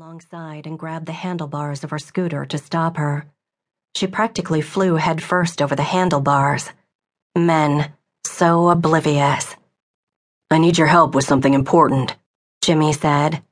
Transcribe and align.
alongside 0.00 0.66
and 0.66 0.78
grabbed 0.78 1.04
the 1.04 1.12
handlebars 1.12 1.84
of 1.84 1.90
her 1.90 1.98
scooter 1.98 2.46
to 2.46 2.56
stop 2.56 2.96
her. 2.96 3.26
She 3.94 4.06
practically 4.06 4.62
flew 4.62 4.94
headfirst 4.94 5.60
over 5.60 5.76
the 5.76 5.82
handlebars. 5.82 6.70
Men, 7.36 7.92
so 8.24 8.70
oblivious. 8.70 9.56
I 10.50 10.56
need 10.56 10.78
your 10.78 10.86
help 10.86 11.14
with 11.14 11.26
something 11.26 11.52
important, 11.52 12.16
Jimmy 12.62 12.94
said. 12.94 13.42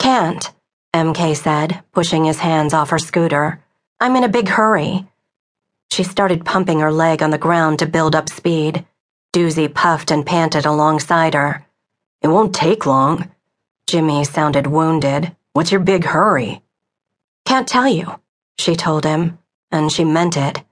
Can't, 0.00 0.50
MK 0.92 1.36
said, 1.36 1.84
pushing 1.92 2.24
his 2.24 2.40
hands 2.40 2.74
off 2.74 2.90
her 2.90 2.98
scooter. 2.98 3.62
I'm 4.00 4.16
in 4.16 4.24
a 4.24 4.28
big 4.28 4.48
hurry. 4.48 5.06
She 5.92 6.02
started 6.02 6.44
pumping 6.44 6.80
her 6.80 6.90
leg 6.90 7.22
on 7.22 7.30
the 7.30 7.38
ground 7.38 7.78
to 7.78 7.86
build 7.86 8.16
up 8.16 8.28
speed. 8.28 8.84
Doozy 9.32 9.72
puffed 9.72 10.10
and 10.10 10.26
panted 10.26 10.66
alongside 10.66 11.34
her. 11.34 11.64
It 12.22 12.26
won't 12.28 12.56
take 12.56 12.86
long. 12.86 13.30
Jimmy 13.86 14.24
sounded 14.24 14.66
wounded. 14.66 15.36
What's 15.54 15.70
your 15.70 15.80
big 15.80 16.04
hurry? 16.04 16.62
Can't 17.44 17.68
tell 17.68 17.86
you, 17.86 18.18
she 18.58 18.74
told 18.74 19.04
him, 19.04 19.38
and 19.70 19.92
she 19.92 20.02
meant 20.02 20.34
it. 20.34 20.62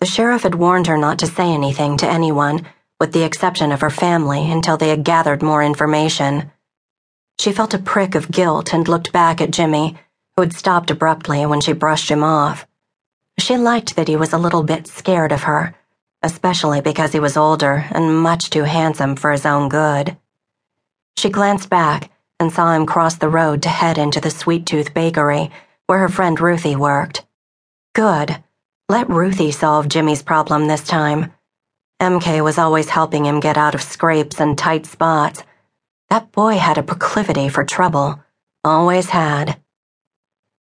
The 0.00 0.06
sheriff 0.06 0.42
had 0.42 0.54
warned 0.54 0.86
her 0.88 0.98
not 0.98 1.18
to 1.20 1.26
say 1.26 1.50
anything 1.50 1.96
to 1.96 2.10
anyone, 2.10 2.66
with 3.00 3.12
the 3.12 3.22
exception 3.22 3.72
of 3.72 3.80
her 3.80 3.88
family, 3.88 4.50
until 4.50 4.76
they 4.76 4.90
had 4.90 5.04
gathered 5.04 5.42
more 5.42 5.62
information. 5.62 6.50
She 7.38 7.52
felt 7.52 7.72
a 7.72 7.78
prick 7.78 8.14
of 8.14 8.30
guilt 8.30 8.74
and 8.74 8.86
looked 8.86 9.12
back 9.12 9.40
at 9.40 9.50
Jimmy, 9.50 9.96
who 10.36 10.42
had 10.42 10.52
stopped 10.52 10.90
abruptly 10.90 11.46
when 11.46 11.62
she 11.62 11.72
brushed 11.72 12.10
him 12.10 12.22
off. 12.22 12.66
She 13.38 13.56
liked 13.56 13.96
that 13.96 14.08
he 14.08 14.16
was 14.16 14.34
a 14.34 14.38
little 14.38 14.62
bit 14.62 14.86
scared 14.86 15.32
of 15.32 15.44
her, 15.44 15.74
especially 16.22 16.82
because 16.82 17.12
he 17.12 17.20
was 17.20 17.38
older 17.38 17.86
and 17.90 18.14
much 18.14 18.50
too 18.50 18.64
handsome 18.64 19.16
for 19.16 19.32
his 19.32 19.46
own 19.46 19.70
good. 19.70 20.18
She 21.16 21.30
glanced 21.30 21.70
back 21.70 22.11
and 22.42 22.52
saw 22.52 22.74
him 22.74 22.84
cross 22.84 23.14
the 23.14 23.28
road 23.30 23.62
to 23.62 23.68
head 23.68 23.96
into 23.96 24.20
the 24.20 24.28
Sweet 24.30 24.66
Tooth 24.66 24.92
Bakery, 24.92 25.50
where 25.86 26.00
her 26.00 26.08
friend 26.08 26.38
Ruthie 26.38 26.76
worked. 26.76 27.24
Good. 27.94 28.42
Let 28.88 29.08
Ruthie 29.08 29.52
solve 29.52 29.88
Jimmy's 29.88 30.22
problem 30.22 30.66
this 30.66 30.84
time. 30.84 31.32
MK 32.02 32.42
was 32.42 32.58
always 32.58 32.88
helping 32.90 33.24
him 33.24 33.38
get 33.38 33.56
out 33.56 33.76
of 33.76 33.80
scrapes 33.80 34.40
and 34.40 34.58
tight 34.58 34.86
spots. 34.86 35.44
That 36.10 36.32
boy 36.32 36.58
had 36.58 36.78
a 36.78 36.82
proclivity 36.82 37.48
for 37.48 37.64
trouble. 37.64 38.20
Always 38.64 39.10
had. 39.10 39.60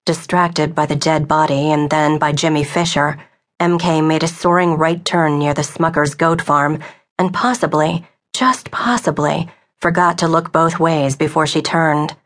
Distracted 0.04 0.74
by 0.74 0.86
the 0.86 0.96
dead 0.96 1.28
body 1.28 1.70
and 1.70 1.88
then 1.90 2.18
by 2.18 2.32
Jimmy 2.32 2.64
Fisher, 2.64 3.18
MK 3.60 4.04
made 4.04 4.24
a 4.24 4.28
soaring 4.28 4.74
right 4.74 5.04
turn 5.04 5.38
near 5.38 5.54
the 5.54 5.62
Smucker's 5.62 6.16
goat 6.16 6.42
farm 6.42 6.80
and 7.20 7.32
possibly, 7.32 8.04
just 8.34 8.72
possibly, 8.72 9.48
forgot 9.80 10.18
to 10.18 10.28
look 10.28 10.52
both 10.52 10.80
ways 10.80 11.16
before 11.16 11.46
she 11.46 11.62
turned. 11.62 12.16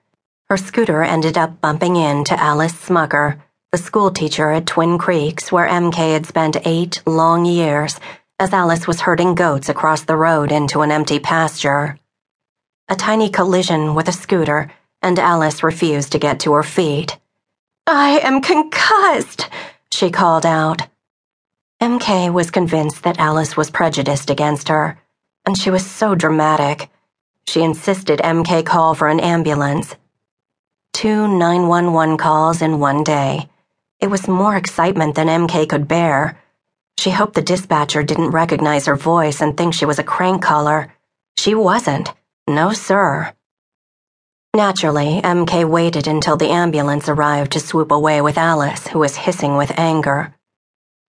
Her 0.49 0.57
scooter 0.57 1.03
ended 1.03 1.37
up 1.37 1.61
bumping 1.61 1.97
into 1.97 2.39
Alice 2.39 2.73
Smucker, 2.73 3.41
the 3.73 3.79
schoolteacher 3.79 4.51
at 4.51 4.67
Twin 4.67 4.99
Creeks, 4.99 5.51
where 5.51 5.69
MK 5.69 6.13
had 6.13 6.27
spent 6.27 6.67
eight 6.67 7.03
long 7.07 7.45
years 7.45 7.99
as 8.39 8.53
Alice 8.53 8.87
was 8.87 9.01
herding 9.01 9.35
goats 9.35 9.69
across 9.69 10.03
the 10.03 10.17
road 10.17 10.53
into 10.53 10.83
an 10.83 10.91
empty 10.91 11.19
pasture. 11.19 11.99
A 12.89 12.97
tiny 12.97 13.31
collision 13.31 13.95
with 13.95 14.09
a 14.09 14.13
scooter, 14.13 14.71
and 15.01 15.19
Alice 15.19 15.63
refused 15.63 16.13
to 16.13 16.19
get 16.19 16.41
to 16.41 16.53
her 16.53 16.63
feet. 16.63 17.19
I 17.87 18.21
am 18.23 18.41
concussed, 18.41 19.49
she 19.93 20.11
called 20.11 20.45
out. 20.45 20.83
MK 21.81 22.33
was 22.33 22.51
convinced 22.51 23.03
that 23.03 23.19
Alice 23.19 23.57
was 23.57 23.71
prejudiced 23.71 24.31
against 24.31 24.69
her, 24.69 24.99
and 25.45 25.57
she 25.57 25.71
was 25.71 25.85
so 25.85 26.15
dramatic. 26.15 26.91
She 27.49 27.63
insisted 27.63 28.21
MK 28.21 28.65
call 28.65 28.95
for 28.95 29.09
an 29.09 29.21
ambulance. 29.21 29.95
Two 30.93 31.27
911 31.27 32.17
calls 32.17 32.63
in 32.63 32.81
one 32.81 33.03
day. 33.05 33.49
It 34.01 34.11
was 34.11 34.29
more 34.29 34.57
excitement 34.57 35.15
than 35.15 35.29
MK 35.29 35.69
could 35.69 35.89
bear. 35.89 36.39
She 36.99 37.11
hoped 37.11 37.35
the 37.35 37.43
dispatcher 37.43 38.03
didn't 38.03 38.31
recognize 38.31 38.87
her 38.87 38.97
voice 38.97 39.41
and 39.41 39.57
think 39.57 39.75
she 39.75 39.85
was 39.85 39.99
a 39.99 40.05
crank 40.05 40.43
caller. 40.43 40.93
She 41.37 41.55
wasn't. 41.55 42.13
No, 42.49 42.73
sir. 42.73 43.33
Naturally, 44.55 45.21
MK 45.23 45.69
waited 45.69 46.07
until 46.07 46.37
the 46.37 46.51
ambulance 46.51 47.09
arrived 47.09 47.53
to 47.53 47.61
swoop 47.61 47.91
away 47.91 48.21
with 48.21 48.37
Alice, 48.37 48.87
who 48.89 48.99
was 48.99 49.17
hissing 49.17 49.57
with 49.57 49.79
anger. 49.79 50.35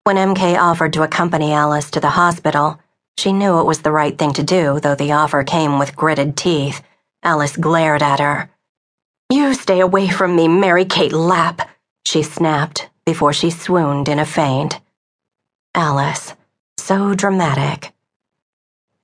When 0.05 0.15
MK 0.15 0.57
offered 0.57 0.94
to 0.94 1.03
accompany 1.03 1.51
Alice 1.51 1.91
to 1.91 2.00
the 2.00 2.11
hospital, 2.11 2.79
she 3.18 3.31
knew 3.31 3.59
it 3.59 3.66
was 3.66 3.81
the 3.81 3.91
right 3.91 4.18
thing 4.18 4.34
to 4.34 4.44
do, 4.44 4.79
though 4.79 4.96
the 4.96 5.12
offer 5.12 5.44
came 5.44 5.79
with 5.79 5.96
gritted 5.96 6.35
teeth. 6.35 6.81
Alice 7.24 7.56
glared 7.56 8.03
at 8.03 8.19
her. 8.19 8.50
You 9.29 9.53
stay 9.53 9.79
away 9.79 10.09
from 10.09 10.35
me, 10.35 10.47
Mary 10.47 10.85
Kate 10.85 11.13
Lapp, 11.13 11.69
she 12.06 12.24
snapped 12.24 12.90
before 13.06 13.34
she 13.34 13.50
swooned 13.50 14.09
in 14.09 14.19
a 14.19 14.25
faint. 14.25 14.79
Alice, 15.75 16.34
so 16.78 17.13
dramatic. 17.13 17.94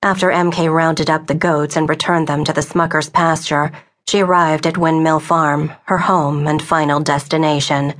After 0.02 0.30
MK 0.30 0.74
rounded 0.74 1.10
up 1.10 1.28
the 1.28 1.36
goats 1.36 1.76
and 1.76 1.88
returned 1.88 2.28
them 2.28 2.44
to 2.46 2.54
the 2.54 2.62
Smucker's 2.62 3.10
pasture, 3.10 3.72
she 4.08 4.22
arrived 4.22 4.66
at 4.66 4.78
Windmill 4.78 5.20
Farm, 5.20 5.72
her 5.86 6.00
home 6.00 6.48
and 6.48 6.62
final 6.62 7.00
destination. 7.00 7.94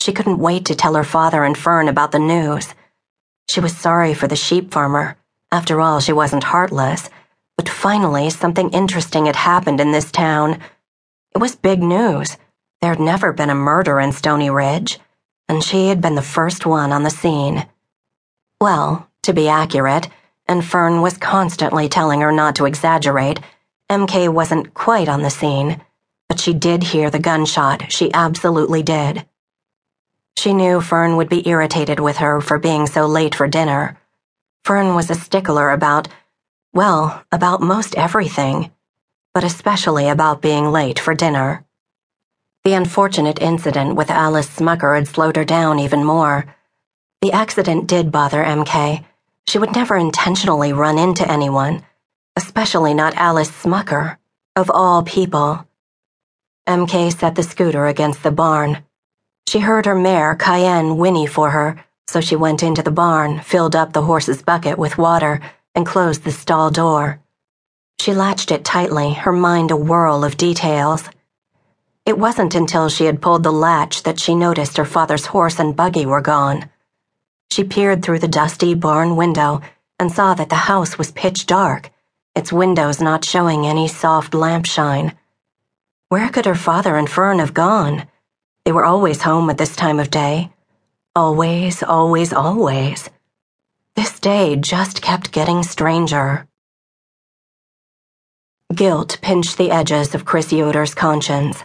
She 0.00 0.12
couldn't 0.12 0.38
wait 0.38 0.64
to 0.66 0.74
tell 0.74 0.94
her 0.94 1.04
father 1.04 1.44
and 1.44 1.58
Fern 1.58 1.88
about 1.88 2.12
the 2.12 2.18
news. 2.18 2.74
She 3.50 3.60
was 3.60 3.76
sorry 3.76 4.14
for 4.14 4.26
the 4.26 4.36
sheep 4.36 4.72
farmer. 4.72 5.17
After 5.50 5.80
all, 5.80 6.00
she 6.00 6.12
wasn't 6.12 6.44
heartless. 6.44 7.08
But 7.56 7.68
finally, 7.68 8.30
something 8.30 8.70
interesting 8.70 9.26
had 9.26 9.36
happened 9.36 9.80
in 9.80 9.92
this 9.92 10.12
town. 10.12 10.60
It 11.34 11.38
was 11.38 11.56
big 11.56 11.82
news. 11.82 12.36
There 12.80 12.90
had 12.90 13.00
never 13.00 13.32
been 13.32 13.50
a 13.50 13.54
murder 13.54 13.98
in 13.98 14.12
Stoney 14.12 14.48
Ridge, 14.48 15.00
and 15.48 15.64
she 15.64 15.88
had 15.88 16.00
been 16.00 16.14
the 16.14 16.22
first 16.22 16.66
one 16.66 16.92
on 16.92 17.02
the 17.02 17.10
scene. 17.10 17.66
Well, 18.60 19.08
to 19.24 19.32
be 19.32 19.48
accurate, 19.48 20.08
and 20.46 20.64
Fern 20.64 21.02
was 21.02 21.18
constantly 21.18 21.88
telling 21.88 22.20
her 22.20 22.30
not 22.30 22.54
to 22.56 22.64
exaggerate, 22.64 23.40
MK 23.90 24.32
wasn't 24.32 24.74
quite 24.74 25.08
on 25.08 25.22
the 25.22 25.30
scene, 25.30 25.80
but 26.28 26.38
she 26.38 26.54
did 26.54 26.82
hear 26.82 27.10
the 27.10 27.18
gunshot. 27.18 27.90
She 27.90 28.12
absolutely 28.12 28.82
did. 28.82 29.26
She 30.36 30.52
knew 30.52 30.80
Fern 30.80 31.16
would 31.16 31.28
be 31.28 31.48
irritated 31.48 31.98
with 31.98 32.18
her 32.18 32.40
for 32.40 32.58
being 32.58 32.86
so 32.86 33.06
late 33.06 33.34
for 33.34 33.48
dinner. 33.48 33.98
Fern 34.64 34.94
was 34.94 35.10
a 35.10 35.14
stickler 35.14 35.70
about, 35.70 36.08
well, 36.72 37.24
about 37.32 37.60
most 37.60 37.96
everything, 37.96 38.70
but 39.34 39.44
especially 39.44 40.08
about 40.08 40.42
being 40.42 40.70
late 40.72 40.98
for 40.98 41.14
dinner. 41.14 41.64
The 42.64 42.74
unfortunate 42.74 43.40
incident 43.40 43.94
with 43.94 44.10
Alice 44.10 44.48
Smucker 44.48 44.94
had 44.96 45.08
slowed 45.08 45.36
her 45.36 45.44
down 45.44 45.78
even 45.78 46.04
more. 46.04 46.54
The 47.22 47.32
accident 47.32 47.86
did 47.86 48.12
bother 48.12 48.44
MK. 48.44 49.04
She 49.46 49.58
would 49.58 49.74
never 49.74 49.96
intentionally 49.96 50.72
run 50.72 50.98
into 50.98 51.30
anyone, 51.30 51.82
especially 52.36 52.94
not 52.94 53.14
Alice 53.14 53.50
Smucker, 53.50 54.18
of 54.54 54.70
all 54.70 55.02
people. 55.02 55.66
MK 56.68 57.18
set 57.18 57.34
the 57.34 57.42
scooter 57.42 57.86
against 57.86 58.22
the 58.22 58.30
barn. 58.30 58.84
She 59.48 59.60
heard 59.60 59.86
her 59.86 59.94
mare, 59.94 60.34
Cayenne, 60.34 60.98
whinny 60.98 61.26
for 61.26 61.50
her, 61.50 61.82
so 62.08 62.22
she 62.22 62.34
went 62.34 62.62
into 62.62 62.82
the 62.82 62.90
barn, 62.90 63.38
filled 63.40 63.76
up 63.76 63.92
the 63.92 64.00
horse's 64.00 64.40
bucket 64.40 64.78
with 64.78 64.96
water, 64.96 65.42
and 65.74 65.84
closed 65.84 66.24
the 66.24 66.32
stall 66.32 66.70
door. 66.70 67.20
She 68.00 68.14
latched 68.14 68.50
it 68.50 68.64
tightly, 68.64 69.12
her 69.12 69.32
mind 69.32 69.70
a 69.70 69.76
whirl 69.76 70.24
of 70.24 70.38
details. 70.38 71.04
It 72.06 72.18
wasn't 72.18 72.54
until 72.54 72.88
she 72.88 73.04
had 73.04 73.20
pulled 73.20 73.42
the 73.42 73.52
latch 73.52 74.04
that 74.04 74.18
she 74.18 74.34
noticed 74.34 74.78
her 74.78 74.86
father's 74.86 75.26
horse 75.26 75.58
and 75.58 75.76
buggy 75.76 76.06
were 76.06 76.22
gone. 76.22 76.70
She 77.50 77.62
peered 77.62 78.02
through 78.02 78.20
the 78.20 78.36
dusty 78.40 78.72
barn 78.72 79.14
window 79.14 79.60
and 80.00 80.10
saw 80.10 80.32
that 80.32 80.48
the 80.48 80.64
house 80.72 80.96
was 80.96 81.12
pitch 81.12 81.44
dark, 81.44 81.90
its 82.34 82.50
windows 82.50 83.02
not 83.02 83.22
showing 83.22 83.66
any 83.66 83.86
soft 83.86 84.32
lamp 84.32 84.64
shine. 84.64 85.14
Where 86.08 86.30
could 86.30 86.46
her 86.46 86.54
father 86.54 86.96
and 86.96 87.10
Fern 87.10 87.38
have 87.38 87.52
gone? 87.52 88.08
They 88.64 88.72
were 88.72 88.86
always 88.86 89.20
home 89.20 89.50
at 89.50 89.58
this 89.58 89.76
time 89.76 90.00
of 90.00 90.10
day. 90.10 90.50
Always, 91.18 91.82
always, 91.82 92.32
always. 92.32 93.10
This 93.96 94.20
day 94.20 94.54
just 94.54 95.02
kept 95.02 95.32
getting 95.32 95.64
stranger. 95.64 96.46
Guilt 98.72 99.18
pinched 99.20 99.58
the 99.58 99.72
edges 99.72 100.14
of 100.14 100.24
Chris 100.24 100.52
Yoder's 100.52 100.94
conscience. 100.94 101.64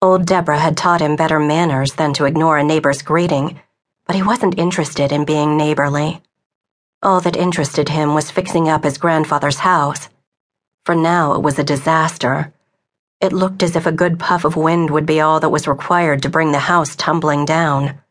Old 0.00 0.24
Deborah 0.24 0.58
had 0.58 0.78
taught 0.78 1.02
him 1.02 1.16
better 1.16 1.38
manners 1.38 1.92
than 1.92 2.14
to 2.14 2.24
ignore 2.24 2.56
a 2.56 2.64
neighbor's 2.64 3.02
greeting, 3.02 3.60
but 4.06 4.16
he 4.16 4.22
wasn't 4.22 4.58
interested 4.58 5.12
in 5.12 5.26
being 5.26 5.58
neighborly. 5.58 6.22
All 7.02 7.20
that 7.20 7.36
interested 7.36 7.90
him 7.90 8.14
was 8.14 8.30
fixing 8.30 8.70
up 8.70 8.84
his 8.84 8.96
grandfather's 8.96 9.58
house. 9.58 10.08
For 10.86 10.94
now, 10.94 11.34
it 11.34 11.42
was 11.42 11.58
a 11.58 11.70
disaster. 11.72 12.54
It 13.20 13.34
looked 13.34 13.62
as 13.62 13.76
if 13.76 13.84
a 13.84 13.92
good 13.92 14.18
puff 14.18 14.46
of 14.46 14.56
wind 14.56 14.88
would 14.88 15.04
be 15.04 15.20
all 15.20 15.40
that 15.40 15.50
was 15.52 15.68
required 15.68 16.22
to 16.22 16.30
bring 16.30 16.52
the 16.52 16.70
house 16.72 16.96
tumbling 16.96 17.44
down. 17.44 18.01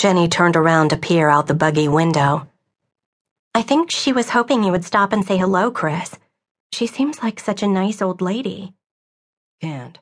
Jenny 0.00 0.28
turned 0.28 0.56
around 0.56 0.88
to 0.88 0.96
peer 0.96 1.28
out 1.28 1.46
the 1.46 1.52
buggy 1.52 1.86
window. 1.86 2.48
I 3.54 3.60
think 3.60 3.90
she 3.90 4.14
was 4.14 4.30
hoping 4.30 4.64
you 4.64 4.72
would 4.72 4.86
stop 4.86 5.12
and 5.12 5.26
say 5.26 5.36
hello, 5.36 5.70
Chris. 5.70 6.16
She 6.72 6.86
seems 6.86 7.22
like 7.22 7.38
such 7.38 7.62
a 7.62 7.68
nice 7.68 8.00
old 8.00 8.22
lady. 8.22 8.72
Can't. 9.60 9.98